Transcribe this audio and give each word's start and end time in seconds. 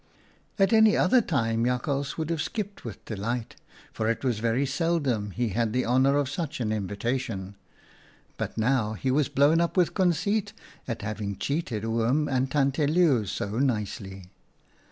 4 0.57 0.63
'At 0.63 0.73
any 0.73 0.97
other 0.97 1.21
time 1.21 1.63
Jakhals 1.63 2.17
would 2.17 2.31
have 2.31 2.41
skipped 2.41 2.83
with 2.83 3.05
delight, 3.05 3.57
for 3.93 4.09
it 4.09 4.23
was 4.23 4.39
very 4.39 4.65
seldom 4.65 5.29
he 5.29 5.49
had 5.49 5.73
the 5.73 5.85
honour 5.85 6.17
of 6.17 6.27
such 6.27 6.59
an 6.59 6.71
invitation, 6.71 7.55
but 8.35 8.57
now 8.57 8.93
he 8.93 9.11
was 9.11 9.29
blown 9.29 9.61
up 9.61 9.77
with 9.77 9.93
conceit 9.93 10.53
at 10.87 11.03
having 11.03 11.37
cheated 11.37 11.85
Oom 11.85 12.27
and 12.27 12.49
Tante 12.49 12.87
Leeuw 12.87 13.27
so 13.27 13.59
nicely. 13.59 14.31